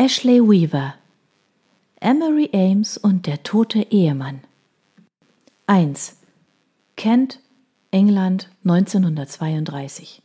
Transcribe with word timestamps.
Ashley 0.00 0.40
Weaver 0.40 0.94
Emery 2.00 2.50
Ames 2.52 2.96
und 2.98 3.26
der 3.26 3.42
tote 3.42 3.80
Ehemann 3.90 4.42
1. 5.66 6.18
Kent, 6.94 7.40
England 7.90 8.48
1932 8.62 10.22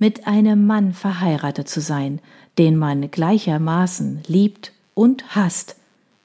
Mit 0.00 0.26
einem 0.26 0.66
Mann 0.66 0.92
verheiratet 0.92 1.68
zu 1.68 1.80
sein, 1.80 2.20
den 2.58 2.76
man 2.76 3.12
gleichermaßen 3.12 4.24
liebt 4.26 4.72
und 4.94 5.36
hasst, 5.36 5.76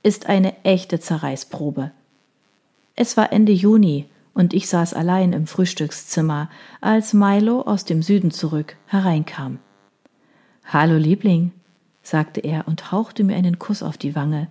ist 0.01 0.25
eine 0.25 0.55
echte 0.63 0.99
Zerreißprobe. 0.99 1.91
Es 2.95 3.15
war 3.15 3.31
Ende 3.31 3.51
Juni 3.51 4.09
und 4.33 4.55
ich 4.55 4.69
saß 4.69 4.95
allein 4.95 5.33
im 5.33 5.45
Frühstückszimmer, 5.45 6.49
als 6.81 7.13
Milo 7.13 7.61
aus 7.61 7.85
dem 7.85 8.01
Süden 8.01 8.31
zurück 8.31 8.75
hereinkam. 8.87 9.59
Hallo 10.65 10.97
Liebling, 10.97 11.51
sagte 12.09 12.41
er 12.41 12.67
und 12.67 12.91
hauchte 12.91 13.23
mir 13.23 13.35
einen 13.35 13.59
Kuss 13.59 13.83
auf 13.83 13.97
die 13.97 14.15
Wange. 14.15 14.47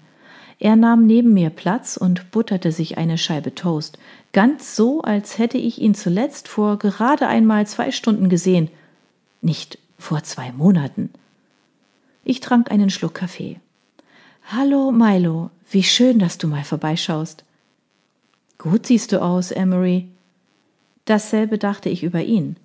Er 0.58 0.76
nahm 0.76 1.06
neben 1.06 1.34
mir 1.34 1.50
Platz 1.50 1.96
und 1.96 2.30
butterte 2.30 2.72
sich 2.72 2.96
eine 2.96 3.18
Scheibe 3.18 3.54
Toast, 3.54 3.98
ganz 4.32 4.74
so, 4.74 5.02
als 5.02 5.38
hätte 5.38 5.58
ich 5.58 5.80
ihn 5.80 5.94
zuletzt 5.94 6.48
vor 6.48 6.78
gerade 6.78 7.26
einmal 7.26 7.66
zwei 7.66 7.90
Stunden 7.90 8.28
gesehen, 8.28 8.70
nicht 9.42 9.78
vor 9.98 10.22
zwei 10.22 10.52
Monaten. 10.52 11.10
Ich 12.24 12.40
trank 12.40 12.70
einen 12.70 12.90
Schluck 12.90 13.14
Kaffee. 13.14 13.60
Hallo, 14.50 14.92
Milo, 14.92 15.50
wie 15.70 15.82
schön, 15.82 16.18
dass 16.18 16.38
du 16.38 16.48
mal 16.48 16.64
vorbeischaust. 16.64 17.44
Gut 18.58 18.86
siehst 18.86 19.12
du 19.12 19.22
aus, 19.22 19.50
Emery. 19.50 20.08
Dasselbe 21.04 21.58
dachte 21.58 21.88
ich 21.88 22.02
über 22.02 22.22
ihn. 22.22 22.56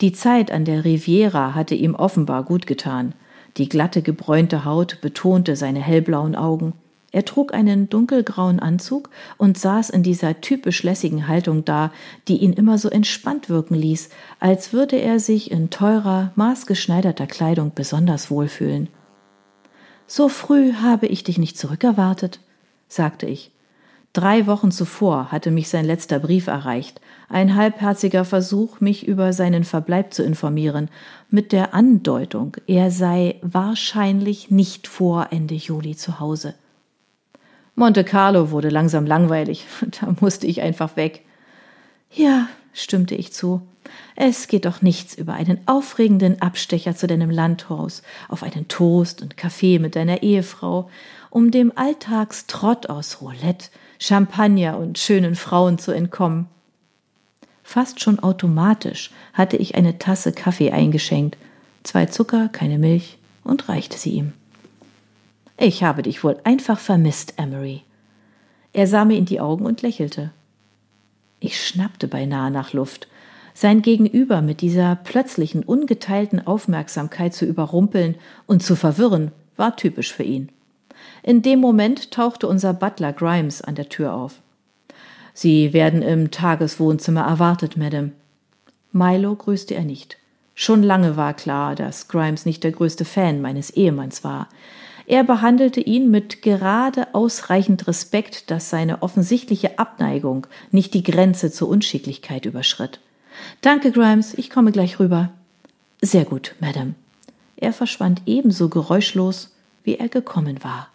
Die 0.00 0.12
Zeit 0.12 0.50
an 0.50 0.64
der 0.64 0.84
Riviera 0.84 1.54
hatte 1.54 1.74
ihm 1.74 1.94
offenbar 1.94 2.44
gut 2.44 2.66
getan. 2.66 3.14
Die 3.56 3.68
glatte, 3.68 4.02
gebräunte 4.02 4.64
Haut 4.64 5.00
betonte 5.00 5.56
seine 5.56 5.80
hellblauen 5.80 6.34
Augen. 6.34 6.72
Er 7.14 7.26
trug 7.26 7.52
einen 7.52 7.90
dunkelgrauen 7.90 8.58
Anzug 8.58 9.10
und 9.36 9.58
saß 9.58 9.90
in 9.90 10.02
dieser 10.02 10.40
typisch 10.40 10.82
lässigen 10.82 11.28
Haltung 11.28 11.62
da, 11.64 11.92
die 12.26 12.38
ihn 12.38 12.54
immer 12.54 12.78
so 12.78 12.88
entspannt 12.88 13.50
wirken 13.50 13.74
ließ, 13.74 14.08
als 14.40 14.72
würde 14.72 14.96
er 14.96 15.20
sich 15.20 15.50
in 15.50 15.68
teurer, 15.68 16.32
maßgeschneiderter 16.36 17.26
Kleidung 17.26 17.72
besonders 17.74 18.30
wohlfühlen. 18.30 18.88
So 20.06 20.30
früh 20.30 20.72
habe 20.74 21.06
ich 21.06 21.22
dich 21.22 21.36
nicht 21.36 21.58
zurückerwartet, 21.58 22.40
sagte 22.88 23.26
ich. 23.26 23.50
Drei 24.12 24.46
Wochen 24.46 24.70
zuvor 24.70 25.32
hatte 25.32 25.50
mich 25.50 25.70
sein 25.70 25.86
letzter 25.86 26.18
Brief 26.18 26.46
erreicht, 26.46 27.00
ein 27.30 27.54
halbherziger 27.54 28.26
Versuch, 28.26 28.78
mich 28.80 29.06
über 29.08 29.32
seinen 29.32 29.64
Verbleib 29.64 30.12
zu 30.12 30.22
informieren, 30.22 30.90
mit 31.30 31.50
der 31.50 31.72
Andeutung, 31.72 32.58
er 32.66 32.90
sei 32.90 33.36
wahrscheinlich 33.40 34.50
nicht 34.50 34.86
vor 34.86 35.28
Ende 35.30 35.54
Juli 35.54 35.96
zu 35.96 36.20
Hause. 36.20 36.54
Monte 37.74 38.04
Carlo 38.04 38.50
wurde 38.50 38.68
langsam 38.68 39.06
langweilig, 39.06 39.66
da 40.00 40.14
musste 40.20 40.46
ich 40.46 40.60
einfach 40.60 40.96
weg. 40.96 41.22
Ja, 42.10 42.48
stimmte 42.74 43.14
ich 43.14 43.32
zu. 43.32 43.62
Es 44.14 44.48
geht 44.48 44.64
doch 44.64 44.82
nichts 44.82 45.14
über 45.14 45.34
einen 45.34 45.60
aufregenden 45.66 46.40
Abstecher 46.42 46.94
zu 46.94 47.06
deinem 47.06 47.30
Landhaus, 47.30 48.02
auf 48.28 48.42
einen 48.42 48.68
Toast 48.68 49.22
und 49.22 49.36
Kaffee 49.36 49.78
mit 49.78 49.96
deiner 49.96 50.22
Ehefrau, 50.22 50.90
um 51.30 51.50
dem 51.50 51.72
Alltagstrott 51.76 52.88
aus 52.88 53.20
Roulette, 53.20 53.70
Champagner 53.98 54.78
und 54.78 54.98
schönen 54.98 55.34
Frauen 55.34 55.78
zu 55.78 55.92
entkommen. 55.92 56.46
Fast 57.62 58.00
schon 58.00 58.18
automatisch 58.18 59.10
hatte 59.32 59.56
ich 59.56 59.76
eine 59.76 59.98
Tasse 59.98 60.32
Kaffee 60.32 60.72
eingeschenkt, 60.72 61.38
zwei 61.84 62.06
Zucker, 62.06 62.48
keine 62.48 62.78
Milch 62.78 63.18
und 63.44 63.68
reichte 63.68 63.96
sie 63.96 64.10
ihm. 64.10 64.32
Ich 65.56 65.82
habe 65.82 66.02
dich 66.02 66.24
wohl 66.24 66.38
einfach 66.44 66.78
vermisst, 66.78 67.34
Emery. 67.38 67.82
Er 68.72 68.86
sah 68.86 69.04
mir 69.04 69.16
in 69.16 69.26
die 69.26 69.40
Augen 69.40 69.64
und 69.64 69.82
lächelte. 69.82 70.32
Ich 71.40 71.64
schnappte 71.64 72.08
beinahe 72.08 72.50
nach 72.50 72.72
Luft. 72.72 73.08
Sein 73.54 73.82
Gegenüber 73.82 74.40
mit 74.40 74.60
dieser 74.60 74.96
plötzlichen, 74.96 75.62
ungeteilten 75.62 76.46
Aufmerksamkeit 76.46 77.34
zu 77.34 77.44
überrumpeln 77.44 78.16
und 78.46 78.62
zu 78.62 78.76
verwirren, 78.76 79.30
war 79.56 79.76
typisch 79.76 80.12
für 80.12 80.22
ihn. 80.22 80.50
In 81.22 81.42
dem 81.42 81.60
Moment 81.60 82.10
tauchte 82.10 82.48
unser 82.48 82.72
Butler 82.72 83.12
Grimes 83.12 83.62
an 83.62 83.74
der 83.74 83.88
Tür 83.88 84.14
auf. 84.14 84.40
Sie 85.34 85.72
werden 85.72 86.02
im 86.02 86.30
Tageswohnzimmer 86.30 87.22
erwartet, 87.22 87.76
Madame. 87.76 88.12
Milo 88.92 89.34
grüßte 89.34 89.74
er 89.74 89.84
nicht. 89.84 90.18
Schon 90.54 90.82
lange 90.82 91.16
war 91.16 91.34
klar, 91.34 91.74
dass 91.74 92.08
Grimes 92.08 92.44
nicht 92.44 92.62
der 92.62 92.72
größte 92.72 93.04
Fan 93.04 93.40
meines 93.40 93.70
Ehemanns 93.70 94.22
war. 94.22 94.48
Er 95.06 95.24
behandelte 95.24 95.80
ihn 95.80 96.10
mit 96.10 96.42
gerade 96.42 97.14
ausreichend 97.14 97.86
Respekt, 97.88 98.50
dass 98.50 98.70
seine 98.70 99.02
offensichtliche 99.02 99.78
Abneigung 99.78 100.46
nicht 100.70 100.94
die 100.94 101.02
Grenze 101.02 101.50
zur 101.50 101.68
Unschicklichkeit 101.68 102.46
überschritt. 102.46 103.00
Danke, 103.60 103.92
Grimes, 103.92 104.34
ich 104.34 104.50
komme 104.50 104.72
gleich 104.72 104.98
rüber. 104.98 105.30
Sehr 106.00 106.24
gut, 106.24 106.54
Madame. 106.60 106.94
Er 107.56 107.72
verschwand 107.72 108.22
ebenso 108.26 108.68
geräuschlos, 108.68 109.54
wie 109.84 109.96
er 109.96 110.08
gekommen 110.08 110.64
war. 110.64 110.88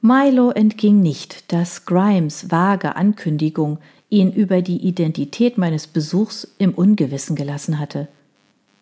Milo 0.00 0.50
entging 0.50 1.00
nicht, 1.00 1.52
dass 1.52 1.84
Grimes 1.84 2.50
vage 2.50 2.96
Ankündigung 2.96 3.78
ihn 4.10 4.32
über 4.32 4.62
die 4.62 4.78
Identität 4.78 5.58
meines 5.58 5.86
Besuchs 5.86 6.48
im 6.58 6.72
Ungewissen 6.72 7.36
gelassen 7.36 7.78
hatte. 7.78 8.08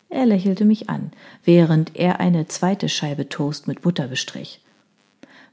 Er 0.09 0.27
lächelte 0.27 0.65
mich 0.65 0.89
an, 0.89 1.11
während 1.45 1.97
er 1.97 2.21
eine 2.21 2.47
zweite 2.49 2.89
Scheibe 2.89 3.29
Toast 3.29 3.67
mit 3.67 3.83
Butter 3.83 4.09
bestrich. 4.09 4.61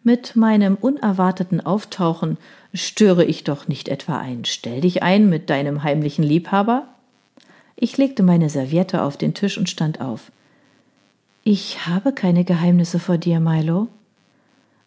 Mit 0.03 0.35
meinem 0.35 0.75
unerwarteten 0.75 1.61
Auftauchen 1.61 2.37
störe 2.73 3.23
ich 3.23 3.45
doch 3.45 3.67
nicht 3.67 3.87
etwa 3.87 4.17
ein 4.17 4.43
Stell 4.45 4.81
dich 4.81 5.01
ein 5.01 5.29
mit 5.29 5.49
deinem 5.49 5.83
heimlichen 5.83 6.23
Liebhaber? 6.23 6.87
Ich 7.83 7.97
legte 7.97 8.23
meine 8.23 8.49
Serviette 8.49 9.01
auf 9.01 9.17
den 9.17 9.33
Tisch 9.33 9.57
und 9.57 9.69
stand 9.69 9.99
auf. 9.99 10.31
Ich 11.43 11.85
habe 11.85 12.13
keine 12.13 12.45
Geheimnisse 12.45 12.97
vor 12.97 13.17
dir, 13.17 13.41
Milo. 13.41 13.89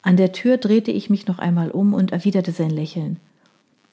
An 0.01 0.17
der 0.17 0.33
Tür 0.33 0.57
drehte 0.57 0.93
ich 0.93 1.11
mich 1.11 1.27
noch 1.27 1.39
einmal 1.39 1.71
um 1.71 1.93
und 1.93 2.13
erwiderte 2.13 2.53
sein 2.53 2.71
Lächeln. 2.71 3.21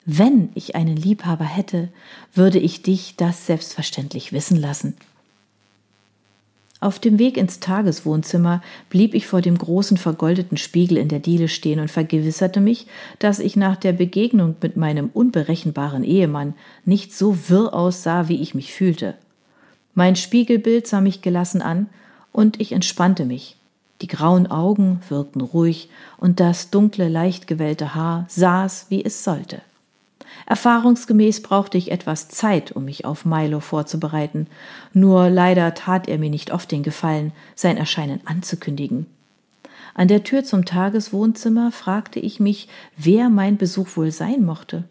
Wenn 0.06 0.52
ich 0.56 0.78
einen 0.78 0.96
Liebhaber 0.96 1.44
hätte, 1.44 1.90
würde 2.34 2.60
ich 2.60 2.82
dich 2.82 3.18
das 3.18 3.46
selbstverständlich 3.46 4.32
wissen 4.32 4.56
lassen. 4.56 4.96
Auf 6.84 7.00
dem 7.00 7.18
Weg 7.18 7.38
ins 7.38 7.62
Tageswohnzimmer 7.62 8.62
blieb 8.90 9.14
ich 9.14 9.26
vor 9.26 9.40
dem 9.40 9.58
großen 9.58 9.96
vergoldeten 9.96 10.58
Spiegel 10.58 10.98
in 10.98 11.08
der 11.08 11.20
Diele 11.20 11.48
stehen 11.48 11.80
und 11.80 11.90
vergewisserte 11.90 12.60
mich, 12.60 12.88
dass 13.20 13.40
ich 13.40 13.56
nach 13.56 13.78
der 13.78 13.94
Begegnung 13.94 14.56
mit 14.62 14.76
meinem 14.76 15.10
unberechenbaren 15.14 16.04
Ehemann 16.04 16.56
nicht 16.84 17.16
so 17.16 17.48
wirr 17.48 17.74
aussah, 17.74 18.28
wie 18.28 18.42
ich 18.42 18.54
mich 18.54 18.74
fühlte. 18.74 19.14
Mein 19.94 20.18
Spiegelbild 20.18 20.86
sah 20.86 21.00
mich 21.00 21.22
gelassen 21.22 21.62
an, 21.62 21.88
und 22.34 22.60
ich 22.60 22.74
entspannte 22.74 23.24
mich, 23.24 23.56
die 24.02 24.08
grauen 24.08 24.48
Augen 24.52 25.00
wirkten 25.08 25.40
ruhig 25.40 25.88
und 26.18 26.42
das 26.42 26.70
dunkle, 26.70 27.08
leicht 27.08 27.48
gewellte 27.48 27.96
Haar 27.96 28.26
saß, 28.28 28.88
wie 28.90 29.06
es 29.06 29.24
sollte. 29.24 29.62
Erfahrungsgemäß 30.46 31.42
brauchte 31.42 31.78
ich 31.78 31.92
etwas 31.92 32.28
Zeit, 32.28 32.72
um 32.72 32.86
mich 32.86 33.06
auf 33.06 33.26
Milo 33.26 33.60
vorzubereiten, 33.60 34.48
nur 34.94 35.30
leider 35.30 35.74
tat 35.74 36.08
er 36.08 36.18
mir 36.18 36.30
nicht 36.30 36.52
oft 36.52 36.72
den 36.72 36.84
Gefallen, 36.84 37.32
sein 37.56 37.78
Erscheinen 37.78 38.22
anzukündigen. 38.26 39.06
An 39.94 40.08
der 40.08 40.24
Tür 40.24 40.44
zum 40.44 40.66
Tageswohnzimmer 40.66 41.72
fragte 41.72 42.20
ich 42.20 42.40
mich, 42.40 42.68
wer 42.98 43.30
mein 43.30 43.58
Besuch 43.58 43.96
wohl 43.96 44.12
sein 44.12 44.44
mochte. 44.44 44.86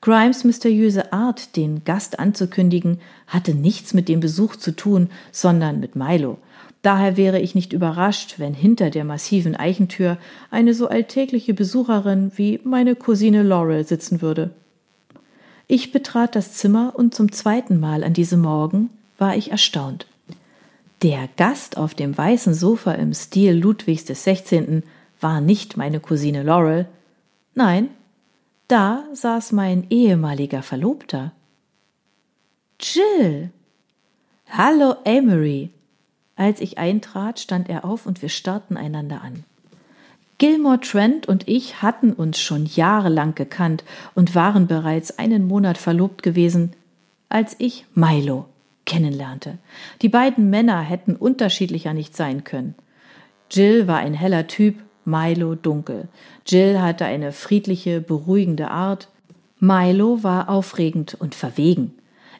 Grimes 0.00 0.44
mysteriöse 0.44 1.12
Art, 1.12 1.56
den 1.56 1.84
Gast 1.84 2.18
anzukündigen, 2.18 3.00
hatte 3.26 3.54
nichts 3.54 3.94
mit 3.94 4.08
dem 4.08 4.20
Besuch 4.20 4.56
zu 4.56 4.74
tun, 4.74 5.10
sondern 5.32 5.80
mit 5.80 5.96
Milo, 5.96 6.38
Daher 6.86 7.16
wäre 7.16 7.40
ich 7.40 7.56
nicht 7.56 7.72
überrascht, 7.72 8.36
wenn 8.38 8.54
hinter 8.54 8.90
der 8.90 9.04
massiven 9.04 9.56
Eichentür 9.56 10.18
eine 10.52 10.72
so 10.72 10.86
alltägliche 10.86 11.52
Besucherin 11.52 12.30
wie 12.36 12.60
meine 12.62 12.94
Cousine 12.94 13.42
Laurel 13.42 13.84
sitzen 13.84 14.22
würde. 14.22 14.50
Ich 15.66 15.90
betrat 15.90 16.36
das 16.36 16.52
Zimmer 16.52 16.92
und 16.94 17.12
zum 17.12 17.32
zweiten 17.32 17.80
Mal 17.80 18.04
an 18.04 18.12
diesem 18.12 18.40
Morgen 18.40 18.90
war 19.18 19.36
ich 19.36 19.50
erstaunt. 19.50 20.06
Der 21.02 21.28
Gast 21.36 21.76
auf 21.76 21.94
dem 21.94 22.16
weißen 22.16 22.54
Sofa 22.54 22.92
im 22.92 23.12
Stil 23.14 23.54
Ludwigs 23.54 24.04
des 24.04 24.22
16. 24.22 24.84
war 25.20 25.40
nicht 25.40 25.76
meine 25.76 25.98
Cousine 25.98 26.44
Laurel. 26.44 26.86
Nein, 27.56 27.88
da 28.68 29.04
saß 29.12 29.52
mein 29.52 29.86
ehemaliger 29.90 30.62
Verlobter. 30.62 31.32
Jill! 32.80 33.50
Hallo, 34.48 34.96
Amory! 35.04 35.70
Als 36.36 36.60
ich 36.60 36.78
eintrat, 36.78 37.40
stand 37.40 37.68
er 37.68 37.84
auf 37.84 38.06
und 38.06 38.22
wir 38.22 38.28
starrten 38.28 38.76
einander 38.76 39.22
an. 39.22 39.44
Gilmore 40.38 40.80
Trent 40.80 41.26
und 41.26 41.48
ich 41.48 41.80
hatten 41.80 42.12
uns 42.12 42.38
schon 42.38 42.66
jahrelang 42.66 43.34
gekannt 43.34 43.84
und 44.14 44.34
waren 44.34 44.66
bereits 44.66 45.18
einen 45.18 45.48
Monat 45.48 45.78
verlobt 45.78 46.22
gewesen, 46.22 46.72
als 47.30 47.56
ich 47.58 47.86
Milo 47.94 48.46
kennenlernte. 48.84 49.58
Die 50.02 50.10
beiden 50.10 50.50
Männer 50.50 50.80
hätten 50.80 51.16
unterschiedlicher 51.16 51.94
nicht 51.94 52.14
sein 52.14 52.44
können. 52.44 52.74
Jill 53.50 53.86
war 53.88 53.98
ein 53.98 54.14
heller 54.14 54.46
Typ, 54.46 54.76
Milo 55.06 55.54
dunkel. 55.54 56.08
Jill 56.46 56.80
hatte 56.80 57.06
eine 57.06 57.32
friedliche, 57.32 58.00
beruhigende 58.00 58.70
Art. 58.70 59.08
Milo 59.58 60.22
war 60.22 60.50
aufregend 60.50 61.14
und 61.18 61.34
verwegen. 61.34 61.94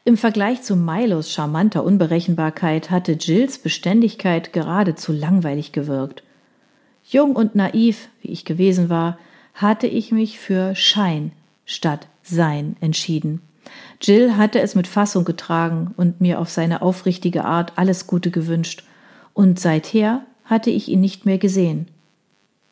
Im 0.04 0.16
Vergleich 0.16 0.62
zu 0.62 0.76
Milos 0.76 1.32
charmanter 1.32 1.82
Unberechenbarkeit 1.82 2.90
hatte 2.90 3.12
Jills 3.12 3.58
Beständigkeit 3.58 4.52
geradezu 4.52 5.12
langweilig 5.12 5.72
gewirkt. 5.72 6.22
Jung 7.02 7.34
und 7.34 7.54
naiv, 7.54 8.08
wie 8.20 8.28
ich 8.28 8.44
gewesen 8.44 8.88
war, 8.88 9.18
hatte 9.54 9.86
ich 9.86 10.12
mich 10.12 10.38
für 10.38 10.74
Schein 10.74 11.32
statt 11.64 12.06
Sein 12.22 12.76
entschieden. 12.80 13.40
Jill 14.00 14.36
hatte 14.36 14.60
es 14.60 14.74
mit 14.74 14.86
Fassung 14.86 15.24
getragen 15.24 15.94
und 15.96 16.20
mir 16.20 16.40
auf 16.40 16.50
seine 16.50 16.82
aufrichtige 16.82 17.44
Art 17.44 17.72
alles 17.76 18.06
Gute 18.06 18.30
gewünscht, 18.30 18.84
und 19.34 19.58
seither 19.58 20.22
hatte 20.44 20.70
ich 20.70 20.88
ihn 20.88 21.00
nicht 21.00 21.26
mehr 21.26 21.38
gesehen. 21.38 21.88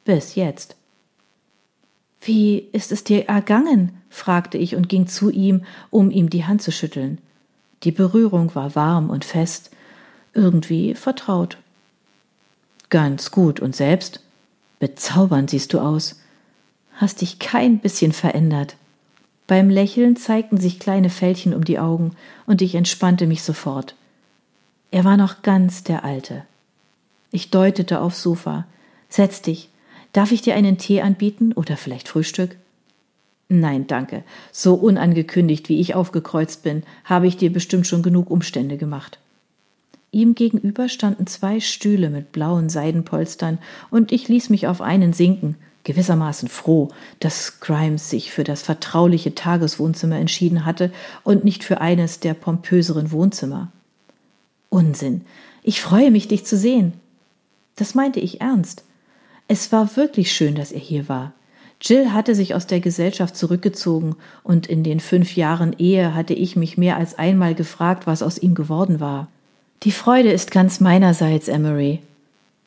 Bis 0.04 0.34
jetzt. 0.34 0.76
Wie 2.20 2.58
ist 2.72 2.92
es 2.92 3.04
dir 3.04 3.28
ergangen? 3.28 4.00
fragte 4.08 4.58
ich 4.58 4.76
und 4.76 4.88
ging 4.88 5.06
zu 5.06 5.30
ihm, 5.30 5.64
um 5.90 6.10
ihm 6.10 6.30
die 6.30 6.44
Hand 6.44 6.62
zu 6.62 6.72
schütteln. 6.72 7.18
Die 7.82 7.92
Berührung 7.92 8.54
war 8.54 8.74
warm 8.74 9.10
und 9.10 9.24
fest, 9.24 9.70
irgendwie 10.32 10.94
vertraut. 10.94 11.58
Ganz 12.90 13.30
gut, 13.30 13.60
und 13.60 13.74
selbst? 13.74 14.20
Bezaubernd 14.78 15.50
siehst 15.50 15.72
du 15.72 15.80
aus. 15.80 16.20
Hast 16.94 17.20
dich 17.20 17.38
kein 17.38 17.78
bisschen 17.78 18.12
verändert. 18.12 18.76
Beim 19.46 19.68
Lächeln 19.68 20.16
zeigten 20.16 20.58
sich 20.58 20.78
kleine 20.78 21.10
Fältchen 21.10 21.54
um 21.54 21.64
die 21.64 21.78
Augen, 21.78 22.12
und 22.46 22.62
ich 22.62 22.74
entspannte 22.74 23.26
mich 23.26 23.42
sofort. 23.42 23.94
Er 24.90 25.04
war 25.04 25.16
noch 25.16 25.42
ganz 25.42 25.82
der 25.82 26.04
Alte. 26.04 26.44
Ich 27.32 27.50
deutete 27.50 28.00
aufs 28.00 28.22
Sofa. 28.22 28.66
Setz 29.08 29.42
dich. 29.42 29.68
Darf 30.14 30.30
ich 30.30 30.42
dir 30.42 30.54
einen 30.54 30.78
Tee 30.78 31.02
anbieten 31.02 31.52
oder 31.52 31.76
vielleicht 31.76 32.08
Frühstück? 32.08 32.56
Nein, 33.48 33.88
danke. 33.88 34.22
So 34.52 34.74
unangekündigt, 34.74 35.68
wie 35.68 35.80
ich 35.80 35.96
aufgekreuzt 35.96 36.62
bin, 36.62 36.84
habe 37.04 37.26
ich 37.26 37.36
dir 37.36 37.52
bestimmt 37.52 37.88
schon 37.88 38.02
genug 38.02 38.30
Umstände 38.30 38.76
gemacht. 38.78 39.18
Ihm 40.12 40.36
gegenüber 40.36 40.88
standen 40.88 41.26
zwei 41.26 41.58
Stühle 41.58 42.10
mit 42.10 42.30
blauen 42.30 42.68
Seidenpolstern, 42.68 43.58
und 43.90 44.12
ich 44.12 44.28
ließ 44.28 44.50
mich 44.50 44.68
auf 44.68 44.80
einen 44.80 45.12
sinken, 45.12 45.56
gewissermaßen 45.82 46.48
froh, 46.48 46.90
dass 47.18 47.58
Grimes 47.58 48.08
sich 48.08 48.30
für 48.30 48.44
das 48.44 48.62
vertrauliche 48.62 49.34
Tageswohnzimmer 49.34 50.16
entschieden 50.16 50.64
hatte 50.64 50.92
und 51.24 51.44
nicht 51.44 51.64
für 51.64 51.80
eines 51.80 52.20
der 52.20 52.34
pompöseren 52.34 53.10
Wohnzimmer. 53.10 53.72
Unsinn. 54.68 55.22
Ich 55.64 55.82
freue 55.82 56.12
mich, 56.12 56.28
dich 56.28 56.46
zu 56.46 56.56
sehen. 56.56 56.92
Das 57.74 57.96
meinte 57.96 58.20
ich 58.20 58.40
ernst. 58.40 58.84
Es 59.46 59.72
war 59.72 59.96
wirklich 59.96 60.32
schön, 60.32 60.54
dass 60.54 60.72
er 60.72 60.80
hier 60.80 61.08
war. 61.08 61.32
Jill 61.80 62.12
hatte 62.12 62.34
sich 62.34 62.54
aus 62.54 62.66
der 62.66 62.80
Gesellschaft 62.80 63.36
zurückgezogen, 63.36 64.16
und 64.42 64.66
in 64.66 64.82
den 64.84 65.00
fünf 65.00 65.36
Jahren 65.36 65.74
Ehe 65.78 66.14
hatte 66.14 66.32
ich 66.32 66.56
mich 66.56 66.78
mehr 66.78 66.96
als 66.96 67.18
einmal 67.18 67.54
gefragt, 67.54 68.06
was 68.06 68.22
aus 68.22 68.38
ihm 68.38 68.54
geworden 68.54 69.00
war. 69.00 69.28
Die 69.82 69.92
Freude 69.92 70.32
ist 70.32 70.50
ganz 70.50 70.80
meinerseits, 70.80 71.48
Emery. 71.48 72.00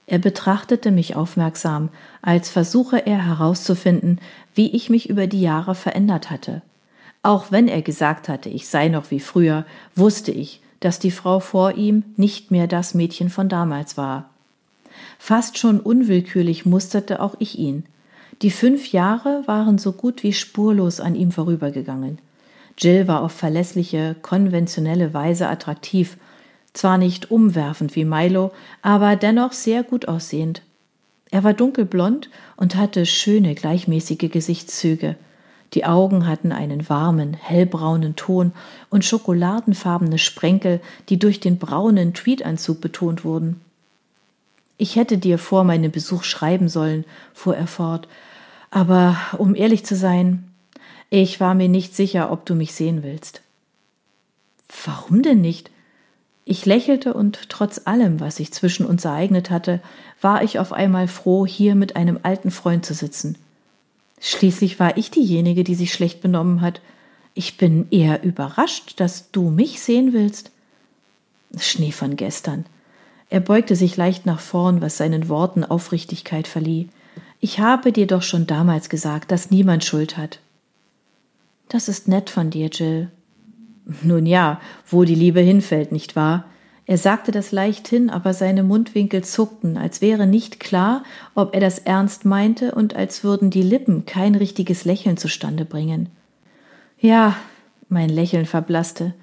Er 0.05 0.19
betrachtete 0.19 0.91
mich 0.91 1.15
aufmerksam, 1.15 1.89
als 2.21 2.49
versuche 2.49 3.07
er 3.07 3.25
herauszufinden, 3.25 4.19
wie 4.53 4.69
ich 4.75 4.89
mich 4.89 5.09
über 5.09 5.25
die 5.25 5.41
Jahre 5.41 5.73
verändert 5.73 6.29
hatte. 6.29 6.61
Auch 7.23 7.51
wenn 7.51 7.67
er 7.67 7.81
gesagt 7.81 8.29
hatte, 8.29 8.49
ich 8.49 8.67
sei 8.67 8.87
noch 8.87 9.09
wie 9.09 9.19
früher, 9.19 9.65
wusste 9.95 10.31
ich, 10.31 10.61
dass 10.79 10.99
die 10.99 11.11
Frau 11.11 11.39
vor 11.39 11.73
ihm 11.73 12.03
nicht 12.15 12.51
mehr 12.51 12.67
das 12.67 12.93
Mädchen 12.93 13.29
von 13.29 13.49
damals 13.49 13.97
war. 13.97 14.29
Fast 15.19 15.57
schon 15.57 15.79
unwillkürlich 15.79 16.65
musterte 16.65 17.21
auch 17.21 17.35
ich 17.39 17.57
ihn. 17.57 17.85
Die 18.41 18.51
fünf 18.51 18.91
Jahre 18.91 19.43
waren 19.45 19.77
so 19.77 19.91
gut 19.91 20.23
wie 20.23 20.33
spurlos 20.33 20.99
an 20.99 21.15
ihm 21.15 21.31
vorübergegangen. 21.31 22.19
Jill 22.77 23.07
war 23.07 23.23
auf 23.23 23.31
verlässliche, 23.31 24.15
konventionelle 24.21 25.13
Weise 25.13 25.47
attraktiv, 25.47 26.17
zwar 26.73 26.99
nicht 26.99 27.31
umwerfend 27.31 27.95
wie 27.95 28.05
Milo, 28.05 28.51
aber 28.83 29.15
dennoch 29.15 29.53
sehr 29.53 29.83
gut 29.83 30.07
aussehend. 30.07 30.61
Er 31.31 31.43
war 31.43 31.53
dunkelblond 31.53 32.29
und 32.55 32.75
hatte 32.75 33.05
schöne, 33.05 33.55
gleichmäßige 33.55 34.29
Gesichtszüge. 34.31 35.15
Die 35.73 35.85
Augen 35.85 36.27
hatten 36.27 36.51
einen 36.51 36.87
warmen, 36.87 37.33
hellbraunen 37.33 38.15
Ton 38.15 38.53
und 38.89 39.03
schokoladenfarbene 39.03 40.17
Sprenkel, 40.17 40.79
die 41.09 41.19
durch 41.19 41.39
den 41.39 41.57
braunen 41.57 42.13
Tweedanzug 42.13 42.79
betont 42.79 43.25
wurden. 43.25 43.59
Ich 44.77 44.95
hätte 44.95 45.17
dir 45.17 45.39
vor 45.39 45.63
meinem 45.63 45.91
Besuch 45.91 46.23
schreiben 46.23 46.69
sollen, 46.69 47.05
fuhr 47.33 47.55
er 47.55 47.67
fort, 47.67 48.07
aber 48.69 49.17
um 49.37 49.55
ehrlich 49.55 49.85
zu 49.85 49.95
sein, 49.95 50.51
ich 51.09 51.39
war 51.39 51.55
mir 51.55 51.69
nicht 51.69 51.95
sicher, 51.95 52.31
ob 52.31 52.45
du 52.45 52.53
mich 52.53 52.73
sehen 52.73 53.01
willst. 53.01 53.41
Warum 54.85 55.23
denn 55.23 55.41
nicht? 55.41 55.71
Ich 56.45 56.65
lächelte 56.65 57.13
und 57.13 57.49
trotz 57.49 57.81
allem, 57.85 58.19
was 58.19 58.37
sich 58.37 58.53
zwischen 58.53 58.85
uns 58.85 59.03
ereignet 59.03 59.49
hatte, 59.49 59.81
war 60.21 60.43
ich 60.43 60.59
auf 60.59 60.71
einmal 60.71 61.07
froh, 61.07 61.45
hier 61.45 61.75
mit 61.75 61.95
einem 61.95 62.19
alten 62.23 62.51
Freund 62.51 62.85
zu 62.85 62.93
sitzen. 62.93 63.37
Schließlich 64.19 64.79
war 64.79 64.97
ich 64.97 65.11
diejenige, 65.11 65.63
die 65.63 65.75
sich 65.75 65.93
schlecht 65.93 66.21
benommen 66.21 66.61
hat. 66.61 66.81
Ich 67.33 67.57
bin 67.57 67.87
eher 67.91 68.23
überrascht, 68.23 68.99
dass 68.99 69.31
du 69.31 69.49
mich 69.49 69.81
sehen 69.81 70.13
willst. 70.13 70.51
Schnee 71.57 71.91
von 71.91 72.15
gestern. 72.15 72.65
Er 73.29 73.39
beugte 73.39 73.75
sich 73.75 73.97
leicht 73.97 74.25
nach 74.25 74.39
vorn, 74.39 74.81
was 74.81 74.97
seinen 74.97 75.29
Worten 75.29 75.63
Aufrichtigkeit 75.63 76.47
verlieh. 76.47 76.87
Ich 77.39 77.59
habe 77.59 77.91
dir 77.91 78.07
doch 78.07 78.23
schon 78.23 78.47
damals 78.47 78.89
gesagt, 78.89 79.31
dass 79.31 79.51
niemand 79.51 79.83
Schuld 79.83 80.17
hat. 80.17 80.39
Das 81.69 81.89
ist 81.89 82.07
nett 82.07 82.29
von 82.29 82.49
dir, 82.49 82.69
Jill. 82.69 83.11
Nun 84.01 84.25
ja, 84.25 84.59
wo 84.87 85.03
die 85.03 85.15
Liebe 85.15 85.41
hinfällt, 85.41 85.91
nicht 85.91 86.15
wahr? 86.15 86.45
Er 86.85 86.97
sagte 86.97 87.31
das 87.31 87.51
leicht 87.51 87.89
hin, 87.89 88.09
aber 88.09 88.33
seine 88.33 88.63
Mundwinkel 88.63 89.21
zuckten, 89.23 89.77
als 89.77 89.99
wäre 89.99 90.25
nicht 90.25 90.61
klar, 90.61 91.03
ob 91.35 91.53
er 91.53 91.59
das 91.59 91.79
ernst 91.79 92.23
meinte 92.23 92.73
und 92.73 92.95
als 92.95 93.25
würden 93.25 93.49
die 93.49 93.61
Lippen 93.61 94.05
kein 94.05 94.35
richtiges 94.35 94.85
Lächeln 94.85 95.17
zustande 95.17 95.65
bringen. 95.65 96.07
Ja, 96.99 97.35
mein 97.89 98.09
Lächeln 98.09 98.45
verblasste. 98.45 99.13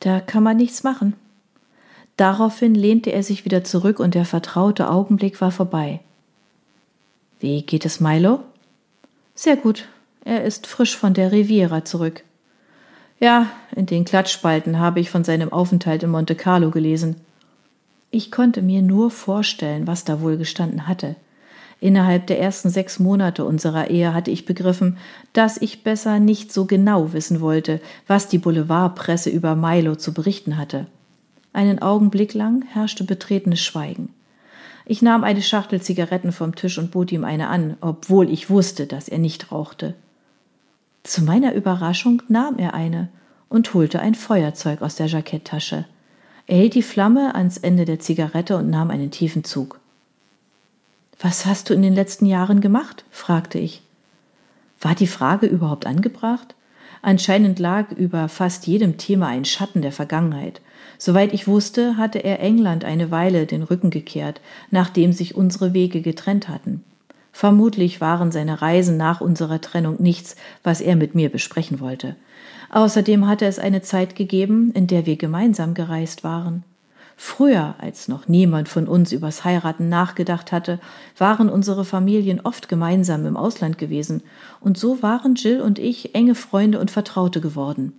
Da 0.00 0.20
kann 0.20 0.42
man 0.42 0.58
nichts 0.58 0.82
machen. 0.82 1.14
Daraufhin 2.16 2.74
lehnte 2.74 3.10
er 3.10 3.22
sich 3.22 3.44
wieder 3.44 3.64
zurück 3.64 3.98
und 3.98 4.14
der 4.14 4.24
vertraute 4.24 4.88
Augenblick 4.90 5.40
war 5.40 5.50
vorbei. 5.50 6.00
Wie 7.40 7.62
geht 7.62 7.84
es 7.84 8.00
Milo? 8.00 8.40
Sehr 9.34 9.56
gut. 9.56 9.88
Er 10.24 10.44
ist 10.44 10.66
frisch 10.66 10.96
von 10.96 11.12
der 11.12 11.32
Riviera 11.32 11.84
zurück. 11.84 12.22
Ja, 13.20 13.50
in 13.74 13.86
den 13.86 14.04
Klatschspalten 14.04 14.78
habe 14.78 15.00
ich 15.00 15.10
von 15.10 15.24
seinem 15.24 15.52
Aufenthalt 15.52 16.02
in 16.02 16.10
Monte 16.10 16.34
Carlo 16.34 16.70
gelesen. 16.70 17.16
Ich 18.10 18.30
konnte 18.30 18.62
mir 18.62 18.80
nur 18.80 19.10
vorstellen, 19.10 19.86
was 19.86 20.04
da 20.04 20.20
wohl 20.20 20.36
gestanden 20.36 20.86
hatte. 20.86 21.16
Innerhalb 21.80 22.28
der 22.28 22.40
ersten 22.40 22.70
sechs 22.70 22.98
Monate 22.98 23.44
unserer 23.44 23.90
Ehe 23.90 24.14
hatte 24.14 24.30
ich 24.30 24.46
begriffen, 24.46 24.96
dass 25.32 25.60
ich 25.60 25.82
besser 25.82 26.20
nicht 26.20 26.52
so 26.52 26.64
genau 26.64 27.12
wissen 27.12 27.40
wollte, 27.40 27.80
was 28.06 28.28
die 28.28 28.38
Boulevardpresse 28.38 29.30
über 29.30 29.54
Milo 29.56 29.96
zu 29.96 30.14
berichten 30.14 30.56
hatte. 30.56 30.86
Einen 31.54 31.80
Augenblick 31.80 32.34
lang 32.34 32.64
herrschte 32.66 33.04
betretenes 33.04 33.62
Schweigen. 33.62 34.12
Ich 34.86 35.02
nahm 35.02 35.22
eine 35.22 35.40
Schachtel 35.40 35.80
Zigaretten 35.80 36.32
vom 36.32 36.56
Tisch 36.56 36.78
und 36.78 36.90
bot 36.90 37.12
ihm 37.12 37.24
eine 37.24 37.48
an, 37.48 37.76
obwohl 37.80 38.28
ich 38.28 38.50
wusste, 38.50 38.86
dass 38.86 39.08
er 39.08 39.18
nicht 39.18 39.52
rauchte. 39.52 39.94
Zu 41.04 41.22
meiner 41.22 41.54
Überraschung 41.54 42.22
nahm 42.28 42.58
er 42.58 42.74
eine 42.74 43.08
und 43.48 43.72
holte 43.72 44.00
ein 44.00 44.16
Feuerzeug 44.16 44.82
aus 44.82 44.96
der 44.96 45.06
Jacketttasche. 45.06 45.86
Er 46.48 46.58
hielt 46.58 46.74
die 46.74 46.82
Flamme 46.82 47.36
ans 47.36 47.56
Ende 47.56 47.84
der 47.84 48.00
Zigarette 48.00 48.56
und 48.56 48.68
nahm 48.68 48.90
einen 48.90 49.12
tiefen 49.12 49.44
Zug. 49.44 49.78
Was 51.20 51.46
hast 51.46 51.70
du 51.70 51.74
in 51.74 51.82
den 51.82 51.94
letzten 51.94 52.26
Jahren 52.26 52.60
gemacht? 52.60 53.04
fragte 53.12 53.60
ich. 53.60 53.80
War 54.80 54.96
die 54.96 55.06
Frage 55.06 55.46
überhaupt 55.46 55.86
angebracht? 55.86 56.56
Anscheinend 57.00 57.60
lag 57.60 57.92
über 57.92 58.28
fast 58.28 58.66
jedem 58.66 58.98
Thema 58.98 59.28
ein 59.28 59.44
Schatten 59.44 59.82
der 59.82 59.92
Vergangenheit, 59.92 60.60
Soweit 60.98 61.32
ich 61.32 61.46
wusste, 61.46 61.96
hatte 61.96 62.18
er 62.18 62.40
England 62.40 62.84
eine 62.84 63.10
Weile 63.10 63.46
den 63.46 63.62
Rücken 63.62 63.90
gekehrt, 63.90 64.40
nachdem 64.70 65.12
sich 65.12 65.34
unsere 65.34 65.74
Wege 65.74 66.02
getrennt 66.02 66.48
hatten. 66.48 66.84
Vermutlich 67.32 68.00
waren 68.00 68.30
seine 68.30 68.62
Reisen 68.62 68.96
nach 68.96 69.20
unserer 69.20 69.60
Trennung 69.60 70.00
nichts, 70.00 70.36
was 70.62 70.80
er 70.80 70.94
mit 70.94 71.16
mir 71.16 71.30
besprechen 71.30 71.80
wollte. 71.80 72.14
Außerdem 72.70 73.26
hatte 73.26 73.46
es 73.46 73.58
eine 73.58 73.82
Zeit 73.82 74.14
gegeben, 74.14 74.70
in 74.72 74.86
der 74.86 75.04
wir 75.04 75.16
gemeinsam 75.16 75.74
gereist 75.74 76.22
waren. 76.22 76.62
Früher, 77.16 77.74
als 77.78 78.08
noch 78.08 78.28
niemand 78.28 78.68
von 78.68 78.88
uns 78.88 79.12
übers 79.12 79.44
Heiraten 79.44 79.88
nachgedacht 79.88 80.52
hatte, 80.52 80.80
waren 81.16 81.48
unsere 81.48 81.84
Familien 81.84 82.40
oft 82.40 82.68
gemeinsam 82.68 83.26
im 83.26 83.36
Ausland 83.36 83.78
gewesen, 83.78 84.22
und 84.60 84.78
so 84.78 85.02
waren 85.02 85.34
Jill 85.34 85.60
und 85.60 85.78
ich 85.78 86.14
enge 86.14 86.34
Freunde 86.34 86.80
und 86.80 86.90
Vertraute 86.90 87.40
geworden. 87.40 87.92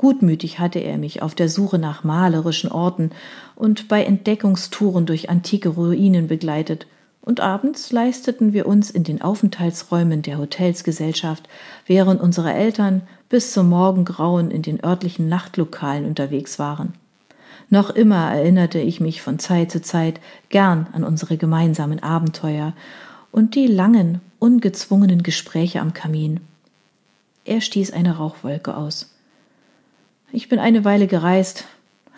Gutmütig 0.00 0.58
hatte 0.58 0.78
er 0.78 0.96
mich 0.96 1.20
auf 1.20 1.34
der 1.34 1.50
Suche 1.50 1.76
nach 1.78 2.04
malerischen 2.04 2.72
Orten 2.72 3.10
und 3.54 3.86
bei 3.86 4.02
Entdeckungstouren 4.02 5.04
durch 5.04 5.28
antike 5.28 5.68
Ruinen 5.68 6.26
begleitet, 6.26 6.86
und 7.20 7.40
abends 7.40 7.92
leisteten 7.92 8.54
wir 8.54 8.64
uns 8.64 8.90
in 8.90 9.04
den 9.04 9.20
Aufenthaltsräumen 9.20 10.22
der 10.22 10.38
Hotelsgesellschaft, 10.38 11.50
während 11.84 12.22
unsere 12.22 12.54
Eltern 12.54 13.02
bis 13.28 13.52
zum 13.52 13.68
Morgengrauen 13.68 14.50
in 14.50 14.62
den 14.62 14.82
örtlichen 14.82 15.28
Nachtlokalen 15.28 16.06
unterwegs 16.06 16.58
waren. 16.58 16.94
Noch 17.68 17.90
immer 17.90 18.32
erinnerte 18.32 18.78
ich 18.78 19.00
mich 19.00 19.20
von 19.20 19.38
Zeit 19.38 19.70
zu 19.70 19.82
Zeit 19.82 20.18
gern 20.48 20.86
an 20.94 21.04
unsere 21.04 21.36
gemeinsamen 21.36 22.02
Abenteuer 22.02 22.72
und 23.32 23.54
die 23.54 23.66
langen, 23.66 24.22
ungezwungenen 24.38 25.22
Gespräche 25.22 25.82
am 25.82 25.92
Kamin. 25.92 26.40
Er 27.44 27.60
stieß 27.60 27.92
eine 27.92 28.16
Rauchwolke 28.16 28.74
aus. 28.74 29.10
Ich 30.32 30.48
bin 30.48 30.58
eine 30.58 30.84
Weile 30.84 31.06
gereist, 31.06 31.64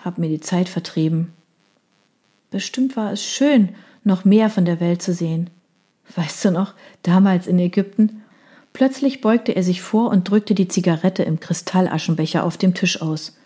hab 0.05 0.19
mir 0.19 0.29
die 0.29 0.41
Zeit 0.41 0.69
vertrieben. 0.69 1.33
Bestimmt 2.51 2.97
war 2.97 3.13
es 3.13 3.25
schön, 3.25 3.71
noch 4.05 4.25
mehr 4.25 4.51
von 4.51 4.65
der 4.65 4.81
Welt 4.81 5.01
zu 5.01 5.15
sehen. 5.15 5.49
Weißt 6.15 6.45
du 6.45 6.51
noch, 6.51 6.75
damals 7.03 7.47
in 7.47 7.59
Ägypten? 7.59 8.23
Plötzlich 8.75 9.21
beugte 9.21 9.53
er 9.53 9.63
sich 9.63 9.81
vor 9.81 10.11
und 10.11 10.29
drückte 10.29 10.55
die 10.55 10.69
Zigarette 10.69 11.23
im 11.23 11.41
Kristallaschenbecher 11.41 12.45
auf 12.45 12.59
dem 12.59 12.75
Tisch 12.75 13.01
aus. 13.01 13.37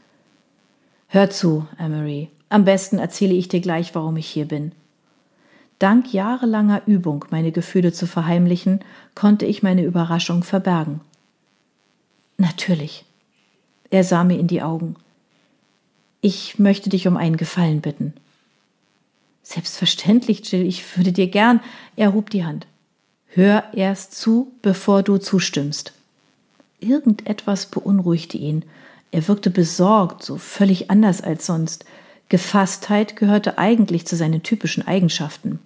Hör 1.08 1.30
zu, 1.30 1.66
Emery. 1.78 2.28
Am 2.49 2.64
besten 2.64 2.99
erzähle 2.99 3.35
ich 3.35 3.49
dir 3.49 3.61
gleich, 3.61 3.94
warum 3.94 4.16
ich 4.16 4.26
hier 4.26 4.46
bin. 4.46 4.73
Dank 5.78 6.12
jahrelanger 6.12 6.82
Übung, 6.87 7.25
meine 7.30 7.52
Gefühle 7.52 7.92
zu 7.92 8.06
verheimlichen, 8.06 8.80
konnte 9.14 9.46
ich 9.46 9.62
meine 9.62 9.85
Überraschung 9.85 10.42
verbergen. 10.42 11.00
Natürlich. 12.38 13.05
Er 13.96 14.04
sah 14.04 14.24
mir 14.24 14.38
in 14.38 14.46
die 14.46 14.60
Augen. 14.60 14.94
Ich 16.20 16.58
möchte 16.58 16.90
dich 16.90 17.08
um 17.08 17.16
einen 17.16 17.38
Gefallen 17.38 17.80
bitten. 17.80 18.12
Selbstverständlich, 19.42 20.52
Jill, 20.52 20.66
ich 20.66 20.98
würde 20.98 21.12
dir 21.12 21.28
gern. 21.28 21.60
Er 21.96 22.12
hob 22.12 22.28
die 22.28 22.44
Hand. 22.44 22.66
Hör 23.28 23.64
erst 23.72 24.14
zu, 24.14 24.52
bevor 24.60 25.02
du 25.02 25.16
zustimmst. 25.16 25.94
Irgendetwas 26.78 27.64
beunruhigte 27.64 28.36
ihn. 28.36 28.66
Er 29.12 29.28
wirkte 29.28 29.48
besorgt, 29.48 30.22
so 30.22 30.36
völlig 30.36 30.90
anders 30.90 31.22
als 31.22 31.46
sonst. 31.46 31.86
Gefasstheit 32.28 33.16
gehörte 33.16 33.56
eigentlich 33.56 34.06
zu 34.06 34.14
seinen 34.14 34.42
typischen 34.42 34.86
Eigenschaften. 34.86 35.58